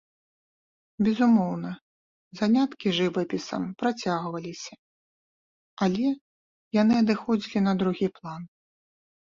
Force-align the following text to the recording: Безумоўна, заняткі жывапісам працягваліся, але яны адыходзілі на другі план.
Безумоўна, 1.07 1.71
заняткі 2.39 2.87
жывапісам 3.01 3.61
працягваліся, 3.83 4.73
але 5.89 6.07
яны 6.81 6.93
адыходзілі 7.03 7.59
на 7.69 7.73
другі 7.85 8.07
план. 8.19 8.41